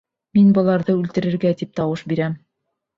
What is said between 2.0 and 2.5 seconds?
бирәм.